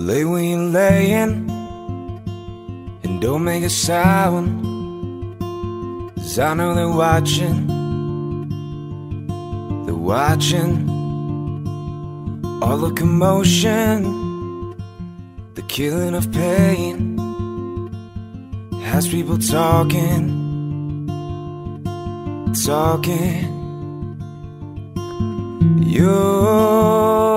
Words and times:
Lay 0.00 0.24
where 0.24 0.42
you're 0.42 0.58
laying 0.58 1.50
and 3.04 3.20
don't 3.20 3.44
make 3.44 3.62
a 3.62 3.68
sound. 3.68 4.48
Cause 6.16 6.38
I 6.38 6.54
know 6.54 6.74
they're 6.74 6.88
watching. 6.88 7.66
They're 9.84 9.94
watching 9.94 10.88
all 12.62 12.78
the 12.78 12.92
commotion, 12.94 14.74
the 15.52 15.62
killing 15.68 16.14
of 16.14 16.32
pain. 16.32 17.18
Has 18.82 19.06
people 19.06 19.36
talking, 19.36 20.24
talking. 22.64 23.44
You, 25.82 27.29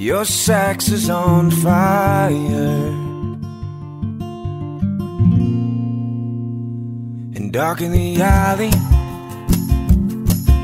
your 0.00 0.24
sex 0.24 0.88
is 0.88 1.10
on 1.10 1.50
fire. 1.50 2.30
And 7.36 7.52
dark 7.52 7.82
in 7.82 7.92
the 7.92 8.22
alley, 8.22 8.70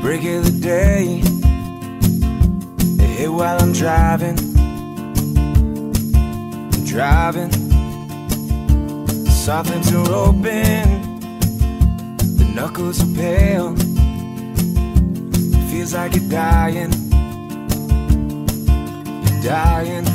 break 0.01 0.23
of 0.23 0.43
the 0.43 0.59
day. 0.59 1.21
Hit 3.13 3.31
while 3.31 3.61
I'm 3.61 3.73
driving, 3.73 4.39
I'm 6.73 6.83
driving. 6.83 7.51
Softens 9.27 9.93
are 9.93 10.11
open, 10.13 11.27
the 12.37 12.51
knuckles 12.55 13.03
are 13.03 13.15
pale. 13.15 13.75
Feels 15.69 15.93
like 15.93 16.15
you're 16.15 16.27
dying, 16.27 17.06
dying. 19.47 20.05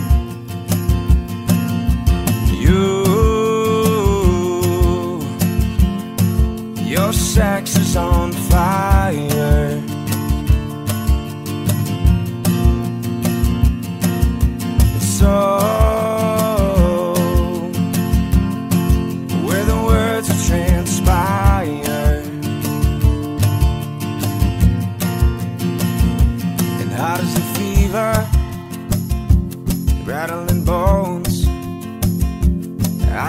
You, 2.60 2.82
your 6.84 7.12
sex 7.14 7.76
is 7.76 7.96
on 7.96 8.32
fire. 8.32 9.82
It's 14.96 15.18
So, 15.18 15.91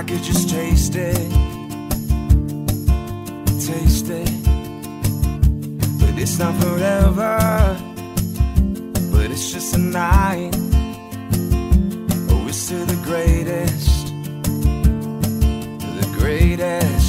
I 0.04 0.06
could 0.06 0.24
just 0.24 0.50
taste 0.50 0.96
it, 0.98 1.16
taste 3.66 4.10
it, 4.10 4.30
but 5.98 6.20
it's 6.20 6.38
not 6.38 6.54
forever. 6.62 7.38
But 9.14 9.32
it's 9.32 9.54
just 9.54 9.76
a 9.76 9.78
night. 9.78 10.54
Oh, 12.30 12.46
it's 12.50 12.68
to 12.68 12.84
the 12.84 13.00
greatest, 13.06 14.08
the 16.02 16.08
greatest, 16.20 17.03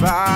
fire. 0.00 0.35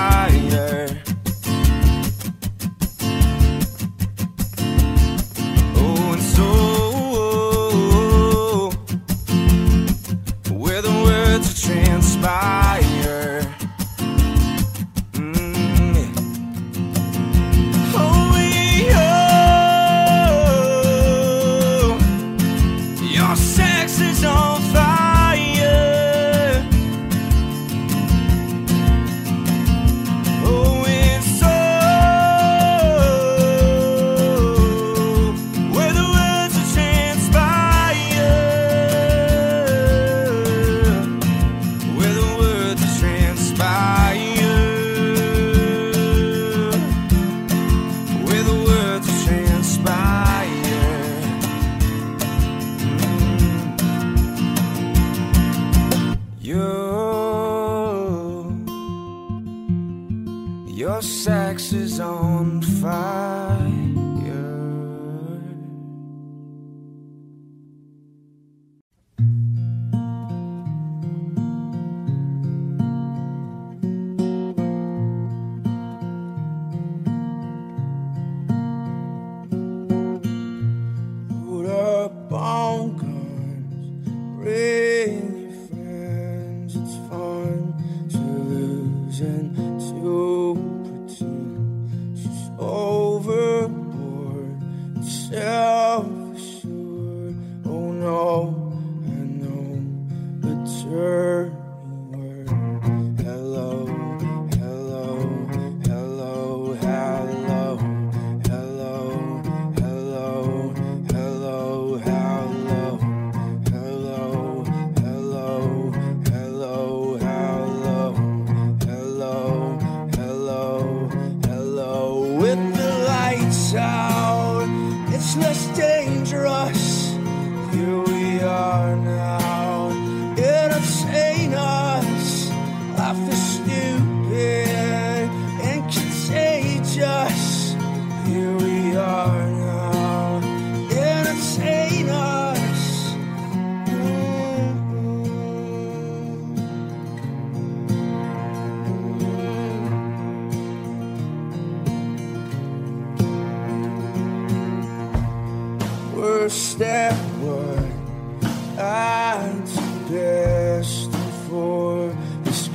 I'm 158.81 159.63
destined 160.09 161.33
for 161.47 162.15
this. 162.43 162.67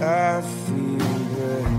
I 0.00 0.40
feel 0.42 1.18
that. 1.38 1.78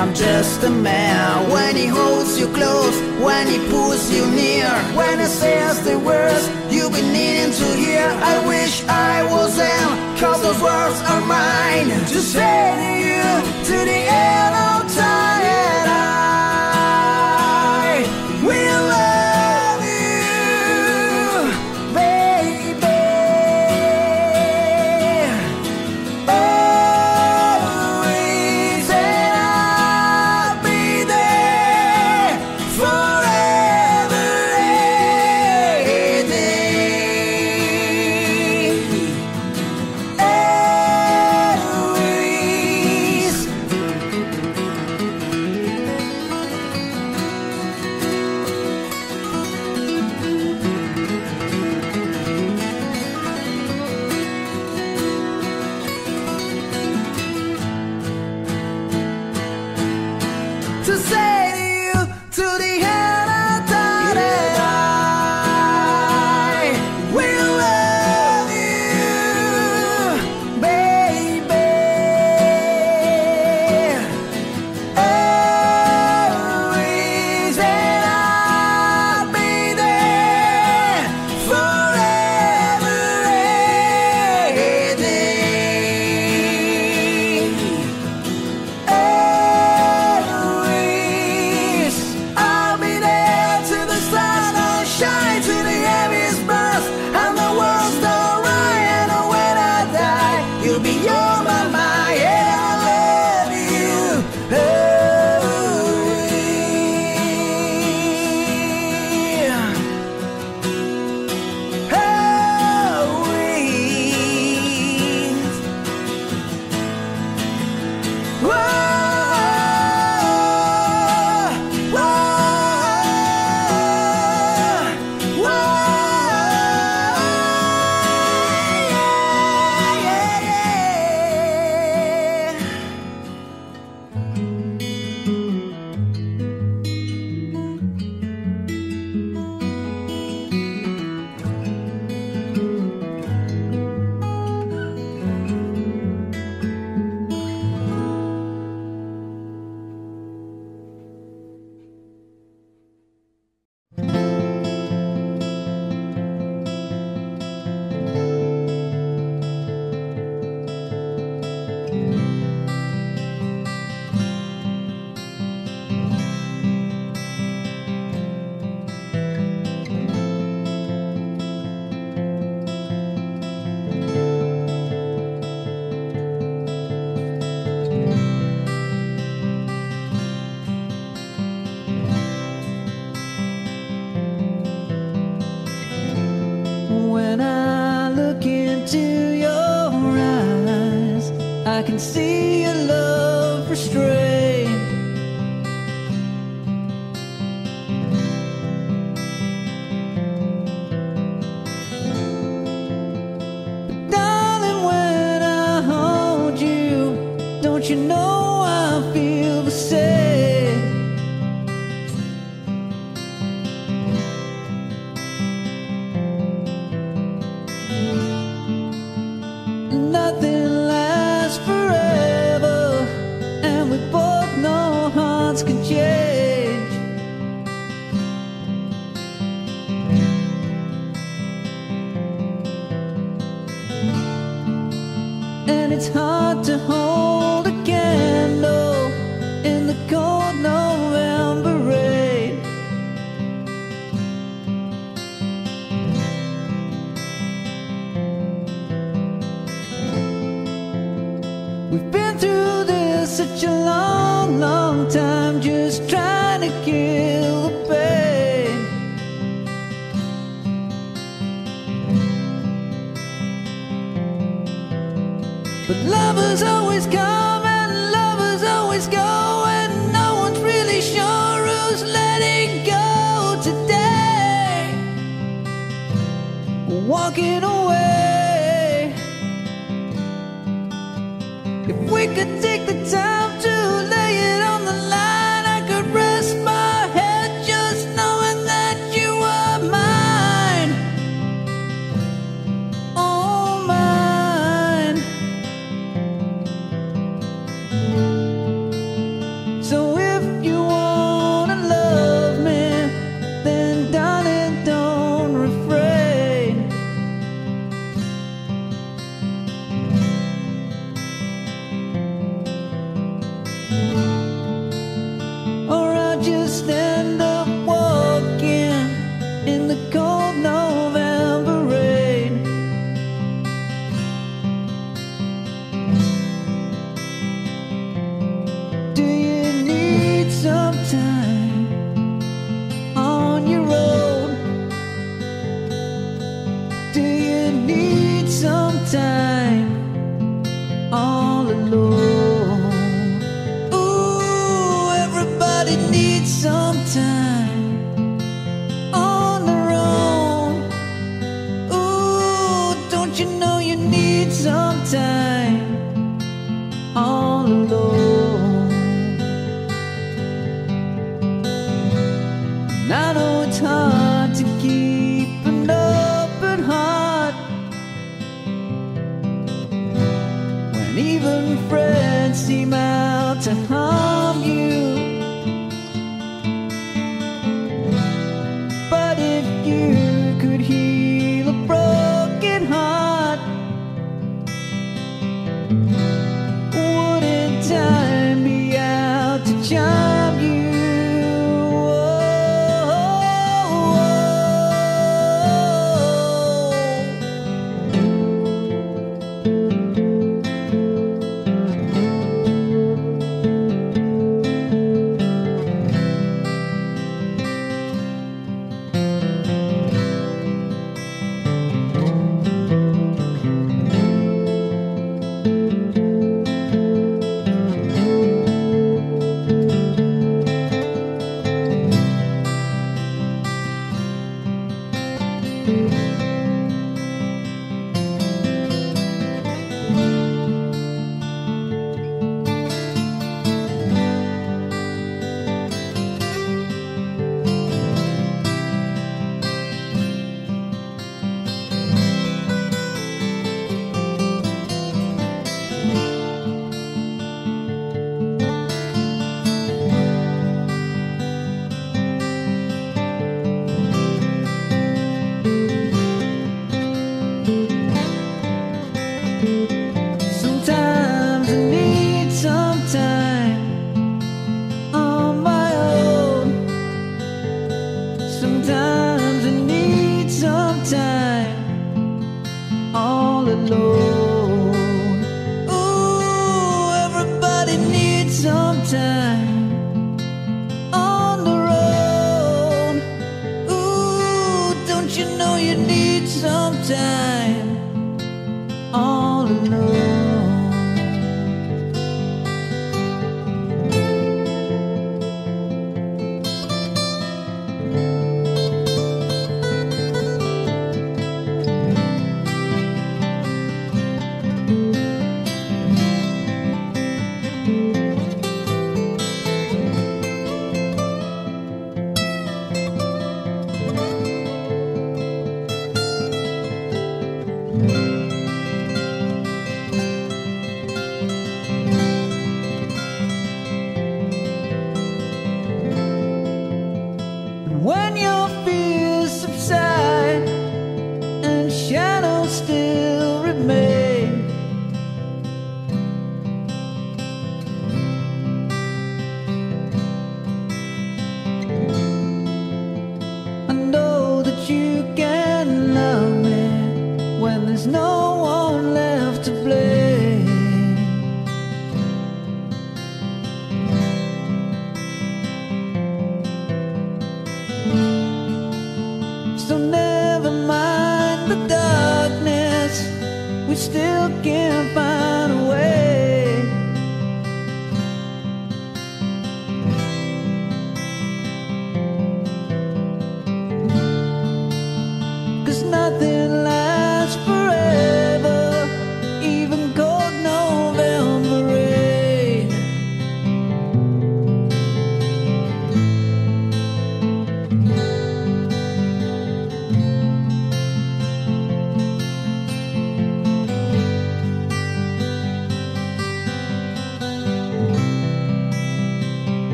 I'm 0.00 0.14
just 0.14 0.64
a 0.64 0.70
man 0.70 1.19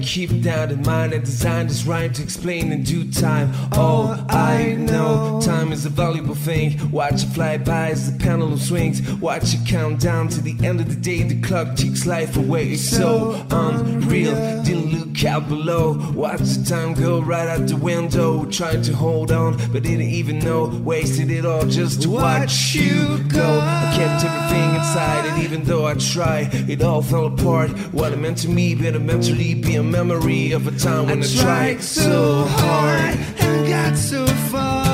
Keep 0.00 0.42
that 0.42 0.70
in 0.70 0.82
mind. 0.82 1.12
I 1.14 1.18
designed 1.18 1.70
this 1.70 1.84
rhyme 1.84 2.12
to 2.14 2.22
explain 2.22 2.72
in 2.72 2.82
due 2.82 3.10
time. 3.10 3.52
All 3.72 4.16
I 4.28 4.74
know, 4.78 5.40
time 5.42 5.72
is 5.72 5.86
a 5.86 5.90
valuable 5.90 6.34
thing. 6.34 6.90
Watch 6.90 7.24
it 7.24 7.28
fly 7.28 7.58
by 7.58 7.90
as 7.90 8.10
the 8.10 8.18
pendulum 8.18 8.58
swings. 8.58 9.02
Watch 9.14 9.54
it 9.54 9.60
count 9.66 10.00
down 10.00 10.28
to 10.28 10.40
the 10.40 10.56
end 10.66 10.80
of 10.80 10.88
the 10.88 10.96
day. 10.96 11.22
The 11.22 11.40
clock 11.40 11.76
ticks 11.76 12.06
life 12.06 12.36
away. 12.36 12.70
It's 12.70 12.88
so 12.88 13.44
unreal. 13.50 14.34
Didn't 14.64 14.98
look 14.98 15.24
out 15.24 15.48
below. 15.48 16.12
Watch 16.14 16.40
the 16.40 16.64
time 16.64 16.94
go 16.94 17.20
right 17.20 17.48
out 17.48 17.66
the 17.66 17.76
window. 17.76 18.44
Trying 18.46 18.82
to 18.82 18.94
hold 18.94 19.32
on, 19.32 19.56
but 19.72 19.82
didn't 19.82 20.02
even 20.02 20.38
know. 20.38 20.66
Wasted 20.84 21.30
it 21.30 21.44
all 21.44 21.66
just 21.66 22.02
to 22.02 22.10
watch 22.10 22.74
you 22.74 23.18
go. 23.24 23.60
I 23.60 23.94
kept 23.96 24.24
everything 24.24 24.74
inside, 24.76 25.26
and 25.26 25.42
even 25.42 25.64
though 25.64 25.86
I 25.86 25.94
tried, 25.94 26.54
it 26.68 26.82
all 26.82 27.02
fell 27.02 27.26
apart. 27.26 27.70
What 27.92 28.12
it 28.12 28.18
meant 28.18 28.38
to 28.38 28.48
me, 28.48 28.74
but 28.74 28.94
eventually 28.94 29.54
be 29.54 29.76
a 29.76 29.82
memory 29.90 30.52
of 30.52 30.66
a 30.66 30.72
time 30.72 31.06
when 31.06 31.22
I, 31.22 31.26
tried 31.26 31.82
so 31.82 32.44
hard. 32.44 33.18
and 33.40 33.68
got 33.68 33.96
so 33.96 34.26
far, 34.26 34.87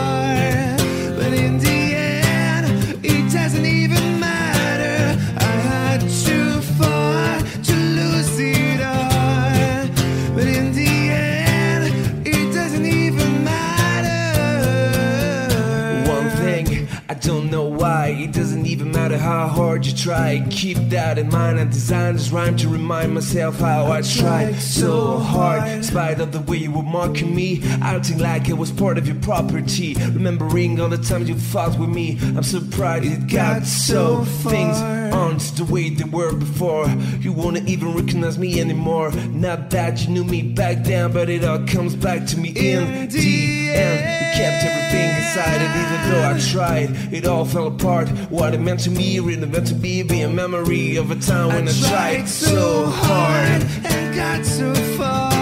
even 18.75 18.91
matter 18.91 19.17
how 19.17 19.47
hard 19.47 19.87
you 19.87 19.93
try. 19.95 20.45
Keep 20.51 20.79
that 20.89 21.17
in 21.17 21.29
mind. 21.29 21.61
I 21.61 21.65
designed 21.65 22.19
this 22.19 22.31
rhyme 22.31 22.57
to 22.57 22.69
remind 22.69 23.15
myself 23.15 23.61
how 23.61 23.87
I 23.87 24.03
tried 24.03 24.57
so 24.57 25.19
hard. 25.19 25.69
In 25.69 25.85
spite 25.85 26.19
of 26.21 26.33
the 26.33 26.41
way 26.41 26.57
you 26.57 26.73
were 26.73 26.83
marking 26.83 27.33
me, 27.33 27.63
acting 27.81 28.19
like 28.19 28.49
it 28.49 28.55
was 28.55 28.73
part 28.73 28.99
of 28.99 29.07
your 29.07 29.21
property. 29.21 29.95
Remembering 29.95 30.81
all 30.81 30.89
the 30.89 30.99
times 30.99 31.29
you 31.29 31.37
fought 31.37 31.79
with 31.79 31.89
me. 31.89 32.19
I'm 32.37 32.43
surprised 32.43 33.05
it 33.05 33.29
got 33.29 33.65
so. 33.65 34.25
Things 34.25 34.77
aren't 35.15 35.43
the 35.57 35.65
way 35.67 35.91
they 35.91 36.11
were 36.11 36.35
before. 36.35 36.89
You 37.21 37.33
won't 37.33 37.69
even 37.69 37.95
recognize 37.95 38.39
me 38.39 38.61
anymore. 38.61 39.13
Not 39.13 39.71
that 39.71 40.03
you 40.03 40.11
knew 40.11 40.25
me 40.25 40.43
back 40.43 40.83
then, 40.83 41.13
but 41.13 41.29
it 41.29 41.45
all 41.45 41.65
comes 41.65 41.95
back 41.95 42.27
to 42.27 42.39
me 42.39 42.49
in 42.49 43.09
the 43.09 43.64
end. 43.75 44.01
Kept 44.35 44.65
everything 44.65 45.09
inside, 45.17 45.61
and 45.61 45.73
even 45.83 46.11
though 46.11 46.31
I 46.31 46.39
tried, 46.39 47.13
it 47.13 47.27
all 47.27 47.45
fell 47.45 47.69
apart. 47.69 48.09
What 48.31 48.55
it 48.55 48.61
meant 48.61 48.81
to 48.81 48.91
me, 48.91 49.21
really 49.21 49.47
meant 49.47 49.67
to 49.69 49.75
be, 49.75 50.03
be 50.03 50.23
a 50.23 50.29
memory 50.29 50.97
of 50.97 51.11
a 51.11 51.17
time 51.17 51.49
when 51.49 51.69
I, 51.69 51.73
tried 51.73 52.29
so 52.29 52.87
hard. 52.87 53.63
and 53.85 54.17
got 54.17 54.45
so 54.45 54.75
far. 54.97 55.34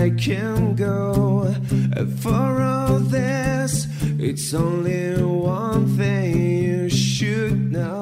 I 0.00 0.08
can 0.08 0.76
go. 0.76 1.54
For 2.20 2.62
all 2.62 3.00
this, 3.00 3.86
it's 4.18 4.54
only 4.54 5.22
one 5.22 5.94
thing 5.98 6.40
you 6.40 6.88
should 6.88 7.70
know. 7.70 7.99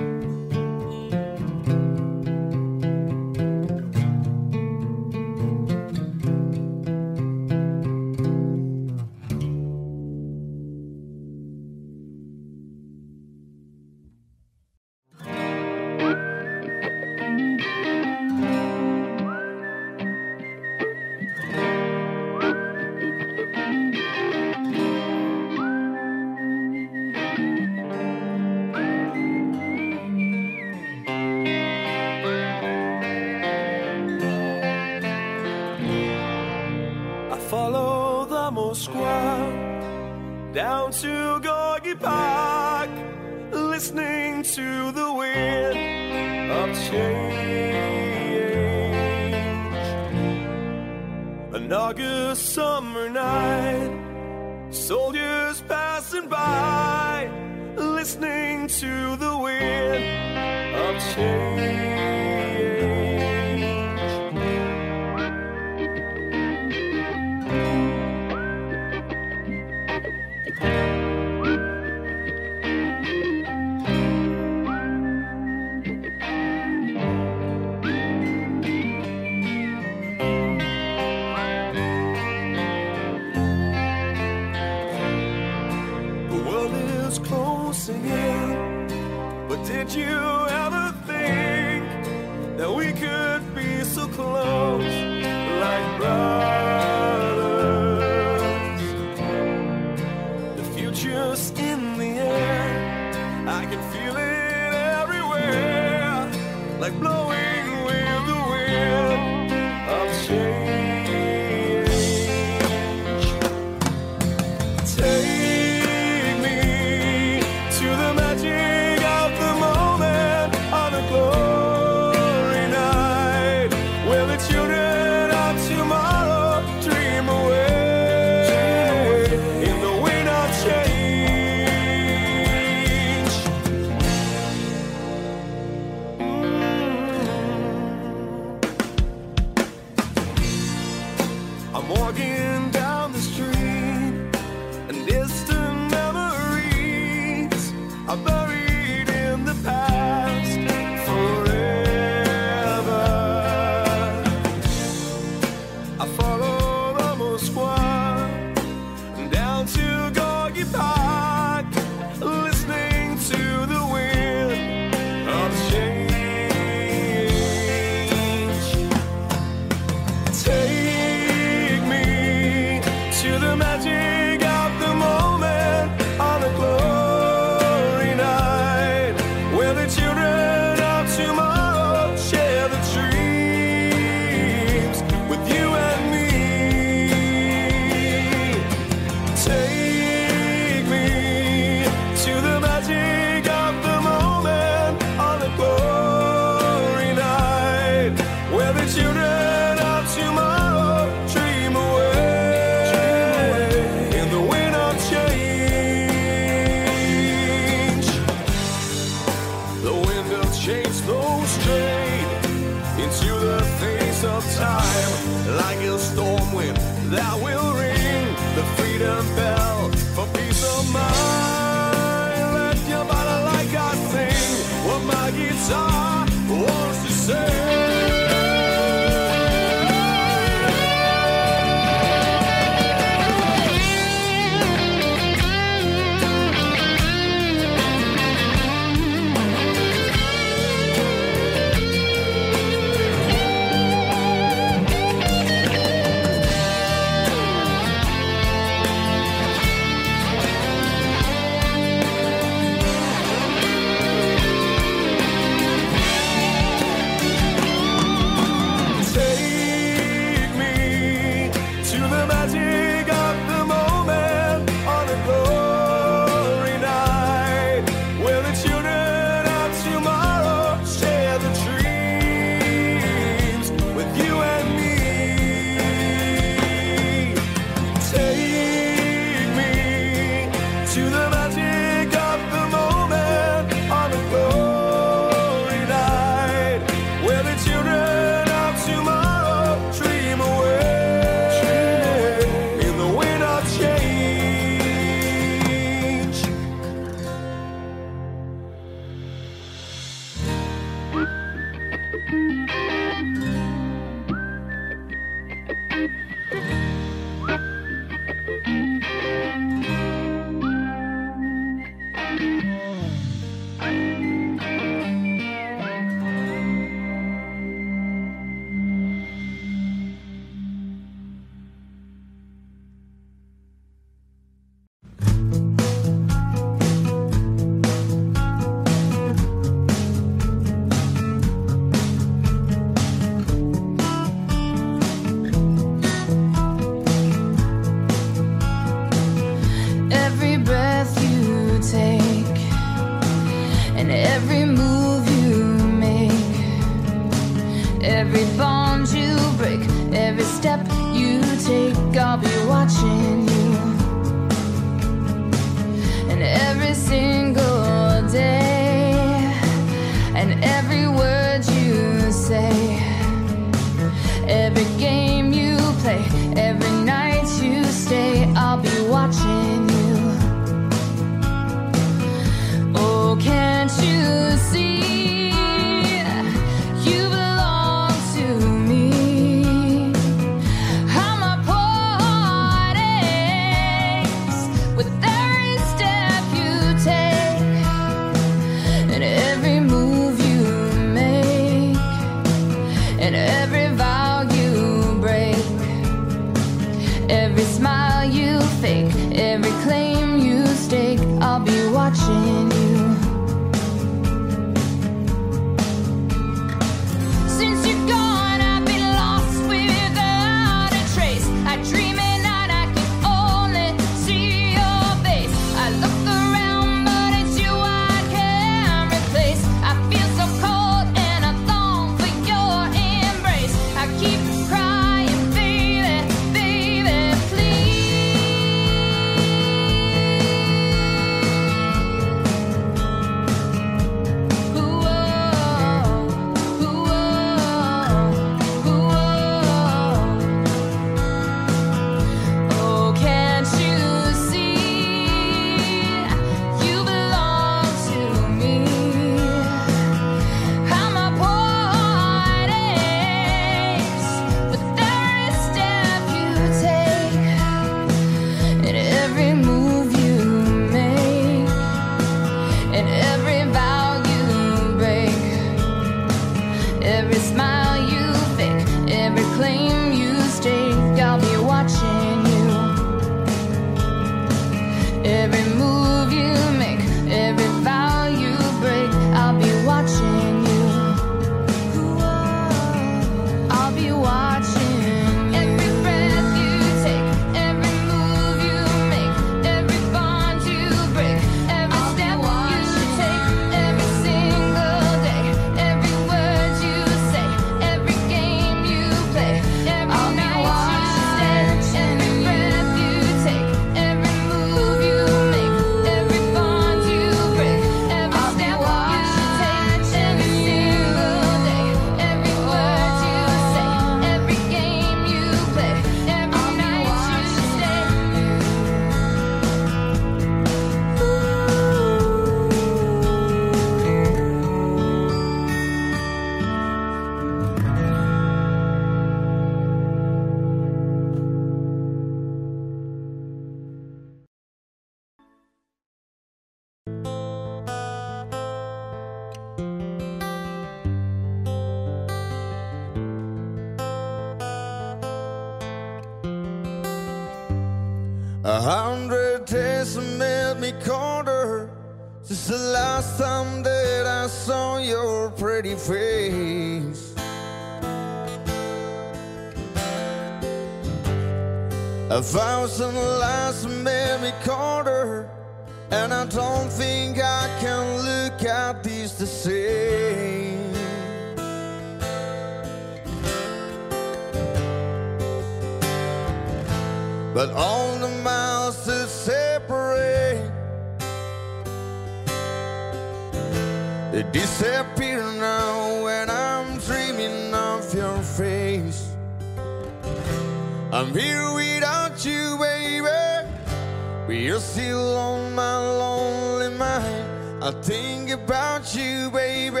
We're 594.50 594.80
still 594.80 595.36
on 595.36 595.76
my 595.76 595.96
lonely 595.96 596.88
mind. 596.88 597.84
I 597.84 597.92
think 598.02 598.50
about 598.50 599.14
you, 599.14 599.48
baby, 599.48 600.00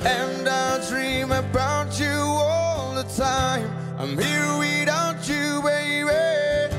and 0.00 0.48
I 0.48 0.84
dream 0.88 1.30
about 1.30 2.00
you 2.00 2.10
all 2.10 2.92
the 2.92 3.04
time. 3.04 3.70
I'm 3.96 4.18
here 4.18 4.58
without 4.58 5.28
you, 5.28 5.62
baby, 5.62 6.74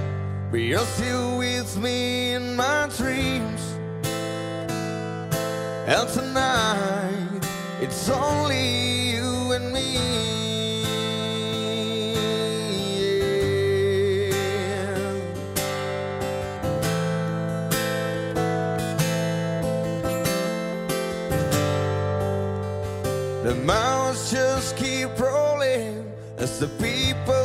but 0.52 0.60
you're 0.60 0.86
still 0.98 1.38
with 1.38 1.78
me 1.78 2.34
in 2.34 2.54
my 2.58 2.90
dreams. 2.98 3.62
And 5.88 6.10
tonight, 6.10 7.48
it's 7.80 8.10
only 8.10 9.12
you 9.12 9.54
and 9.54 9.72
me. 9.72 10.35
the 26.60 26.68
people 26.80 27.45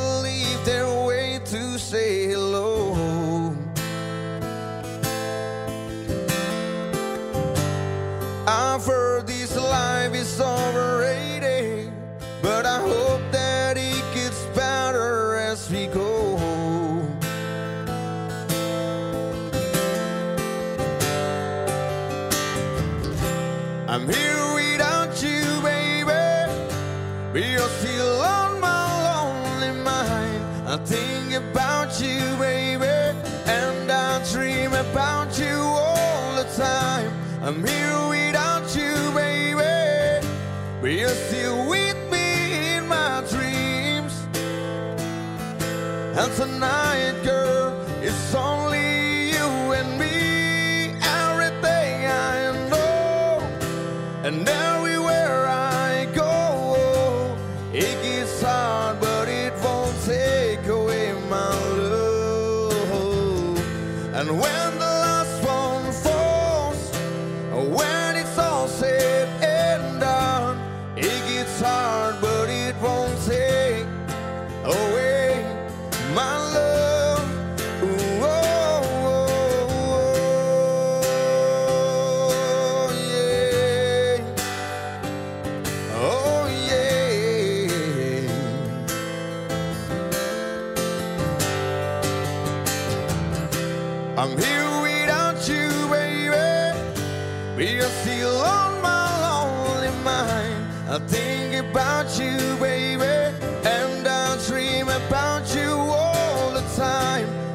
tonight, 46.37 47.23
girl. 47.25 47.60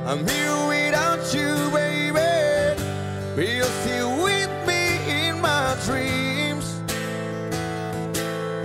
I'm 0.08 0.20
here 0.28 0.68
without 0.68 1.34
you, 1.34 1.72
baby. 1.72 2.80
But 3.36 3.48
you're 3.48 3.66
still 3.82 4.24
with 4.24 4.68
me 4.68 5.28
in 5.28 5.42
my 5.42 5.76
dreams. 5.84 6.80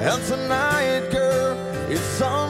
And 0.01 0.22
tonight, 0.26 1.09
girl, 1.11 1.57
it's 1.88 2.20
on. 2.20 2.49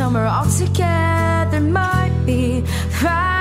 Are 0.00 0.26
all 0.26 0.46
together 0.46 1.60
might 1.60 2.22
be 2.24 2.62
frightening. 2.88 3.31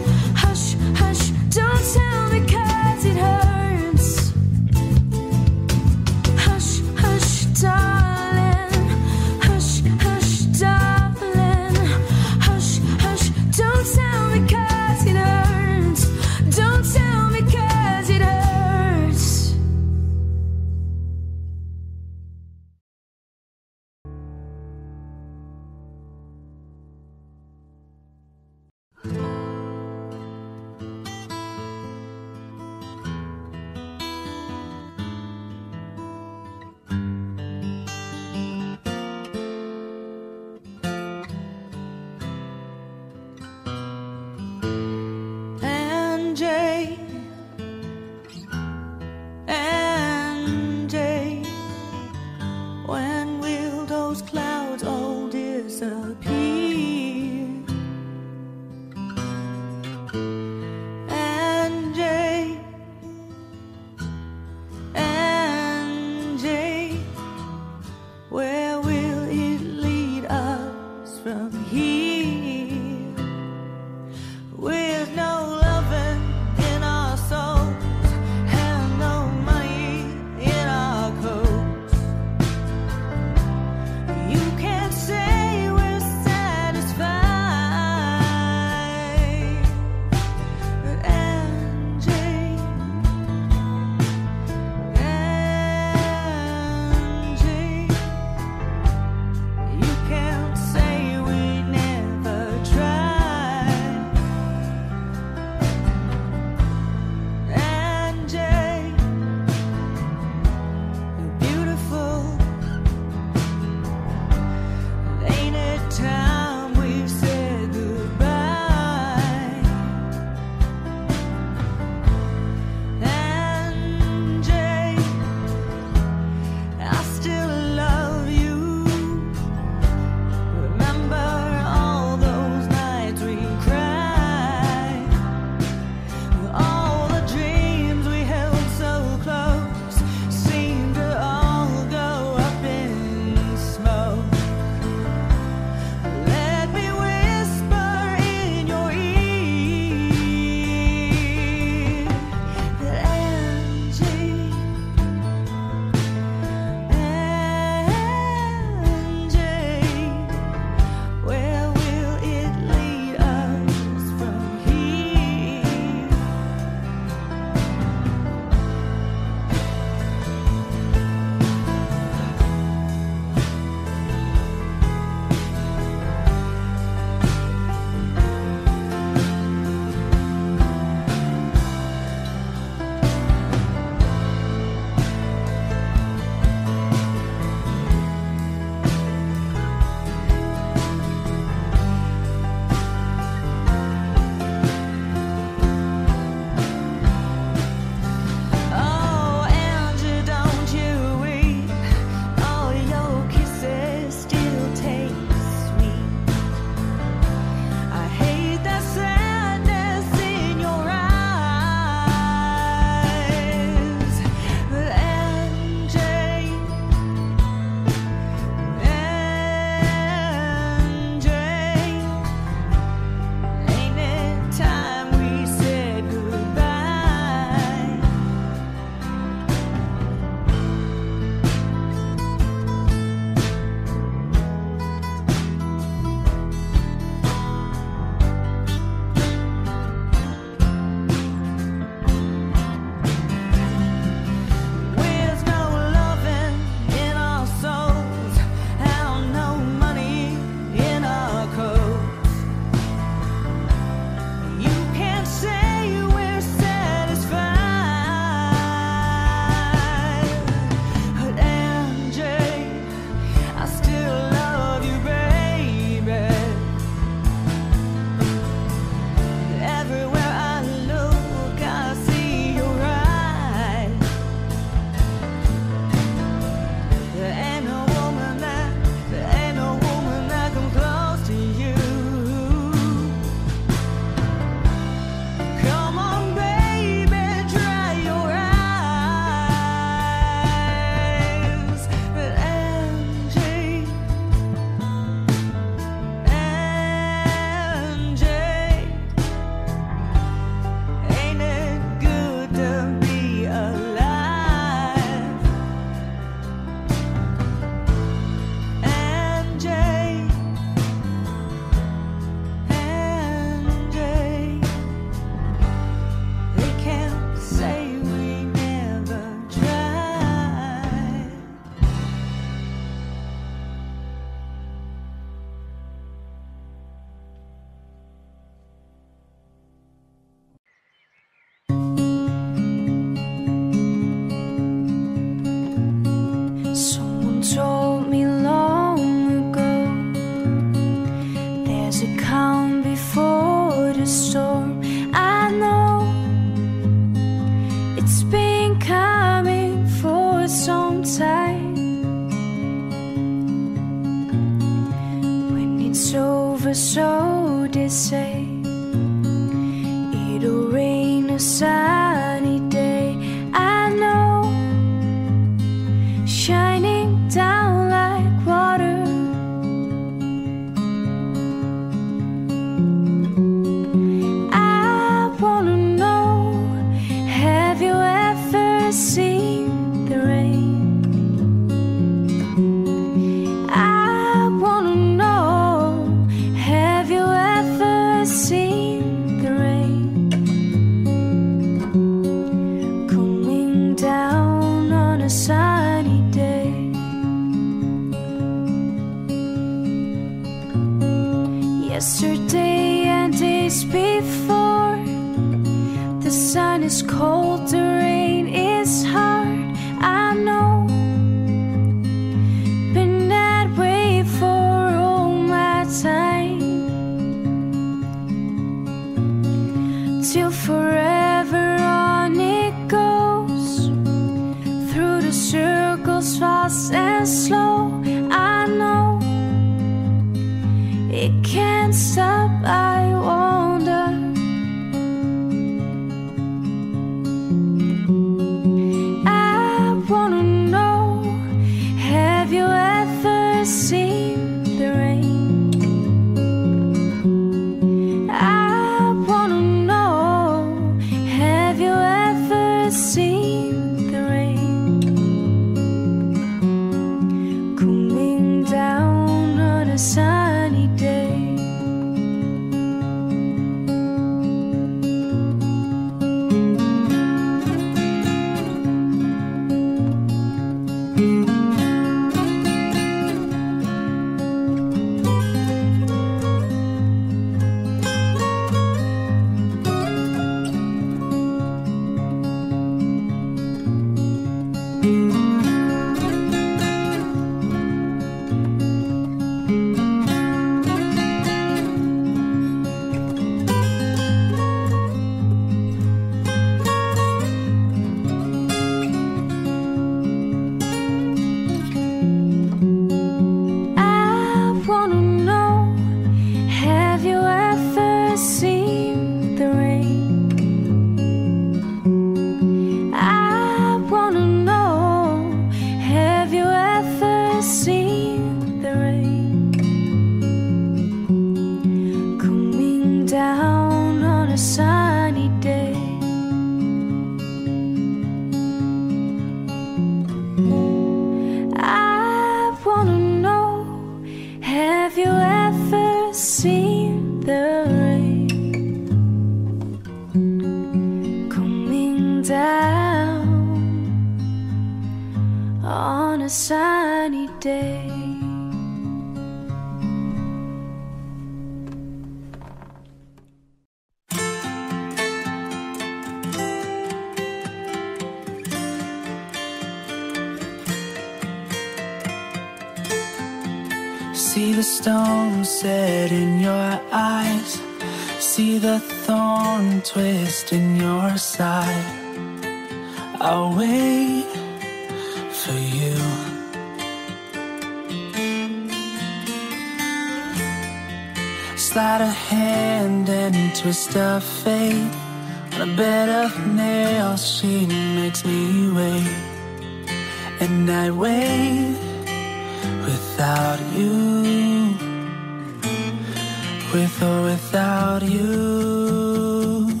With 596.96 597.22
or 597.22 597.42
without 597.42 598.22
you. 598.22 600.00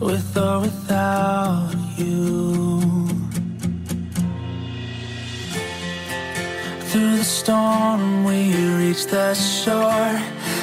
With 0.00 0.36
or 0.36 0.58
without 0.58 1.72
you. 1.96 2.80
Through 6.88 7.18
the 7.18 7.22
storm, 7.22 8.24
we 8.24 8.56
reach 8.80 9.06
the 9.06 9.34
shore. 9.34 10.20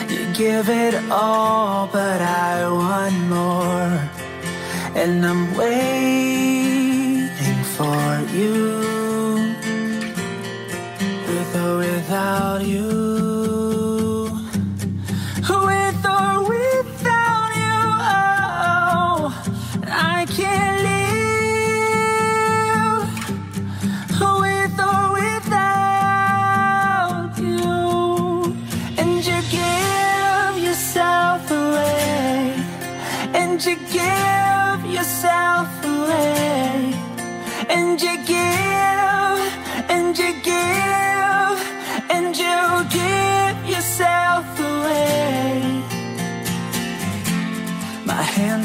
You 0.09 0.25
give 0.33 0.67
it 0.67 0.95
all, 1.09 1.87
but 1.87 2.19
I 2.19 2.67
want 2.67 3.17
more. 3.29 3.97
And 5.01 5.25
I'm 5.25 5.55
waiting. 5.55 6.24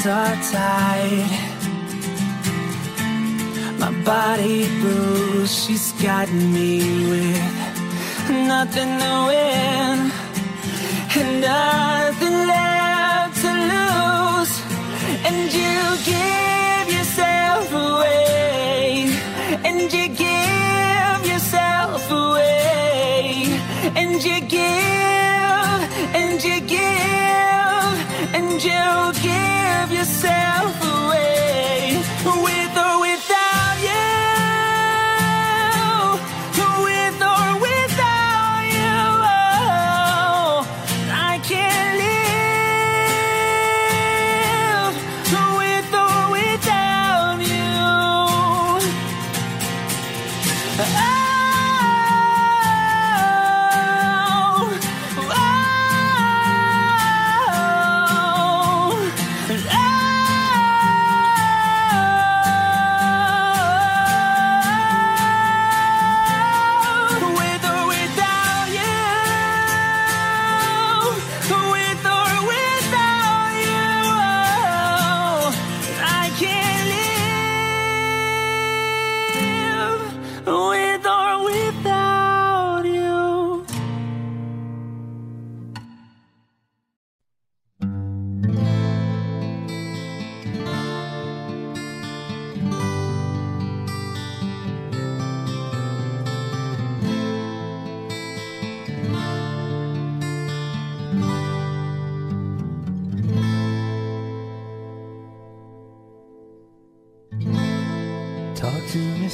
hands 0.00 0.06
are 0.06 0.36
tied. 0.52 1.30
My 3.78 3.92
body 4.04 4.68
bruised 4.80 5.66
She's 5.66 5.92
got 6.02 6.30
me 6.32 6.80
with 7.08 7.42
Nothing 8.30 8.98
to 8.98 9.12
win. 9.28 10.10
And 11.18 11.40
nothing 11.40 12.36
left 12.46 13.40
to 13.42 13.50
lose. 13.72 14.54
And 15.26 15.52
you 15.52 15.80
give 16.12 16.86
yourself 16.96 17.72
away. 17.72 19.10
And 19.64 19.92
you 19.92 20.08
give 20.08 21.26
yourself 21.26 22.10
away. 22.10 23.60
And 23.96 24.22
you 24.22 24.40
give 24.40 24.59
myself. 30.22 30.79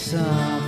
Some. 0.07 0.66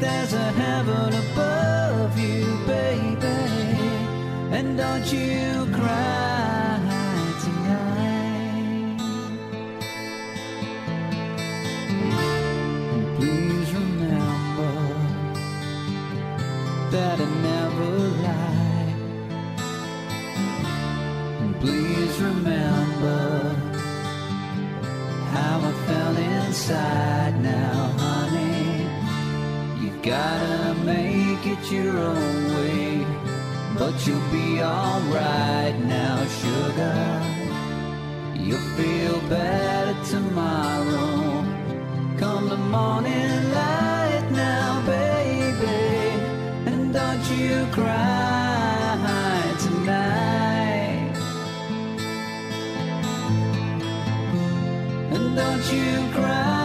there's 0.00 0.32
a 0.32 0.52
heaven 0.52 1.12
above 1.14 2.18
you, 2.18 2.58
baby, 2.66 3.26
and 4.56 4.76
don't 4.76 5.12
you 5.12 5.66
cry. 5.74 6.27
gotta 30.08 30.74
make 30.86 31.44
it 31.44 31.70
your 31.70 31.98
own 31.98 32.54
way. 32.54 33.06
But 33.78 33.94
you'll 34.06 34.30
be 34.32 34.62
alright 34.62 35.76
now, 35.84 36.16
sugar. 36.40 37.00
You'll 38.34 38.68
feel 38.78 39.20
better 39.28 39.96
tomorrow. 40.14 41.44
Come 42.16 42.48
the 42.48 42.56
morning 42.56 43.52
light 43.52 44.26
now, 44.30 44.80
baby. 44.86 45.84
And 46.70 46.94
don't 46.94 47.24
you 47.36 47.66
cry 47.72 48.96
tonight. 49.64 51.12
And 55.14 55.36
don't 55.36 55.66
you 55.72 56.12
cry. 56.14 56.57